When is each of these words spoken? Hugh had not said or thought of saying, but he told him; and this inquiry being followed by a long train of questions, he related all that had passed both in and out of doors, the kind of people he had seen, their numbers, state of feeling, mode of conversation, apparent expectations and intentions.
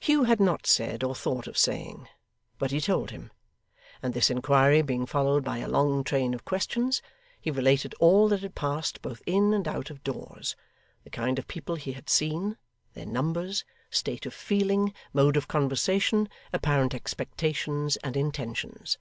Hugh 0.00 0.24
had 0.24 0.40
not 0.40 0.66
said 0.66 1.04
or 1.04 1.14
thought 1.14 1.46
of 1.46 1.56
saying, 1.56 2.08
but 2.58 2.72
he 2.72 2.80
told 2.80 3.12
him; 3.12 3.30
and 4.02 4.12
this 4.12 4.28
inquiry 4.28 4.82
being 4.82 5.06
followed 5.06 5.44
by 5.44 5.58
a 5.58 5.68
long 5.68 6.02
train 6.02 6.34
of 6.34 6.44
questions, 6.44 7.00
he 7.40 7.48
related 7.48 7.94
all 8.00 8.26
that 8.30 8.40
had 8.42 8.56
passed 8.56 9.00
both 9.02 9.22
in 9.24 9.54
and 9.54 9.68
out 9.68 9.88
of 9.88 10.02
doors, 10.02 10.56
the 11.04 11.10
kind 11.10 11.38
of 11.38 11.46
people 11.46 11.76
he 11.76 11.92
had 11.92 12.10
seen, 12.10 12.56
their 12.94 13.06
numbers, 13.06 13.64
state 13.88 14.26
of 14.26 14.34
feeling, 14.34 14.92
mode 15.12 15.36
of 15.36 15.46
conversation, 15.46 16.28
apparent 16.52 16.92
expectations 16.92 17.96
and 17.98 18.16
intentions. 18.16 18.98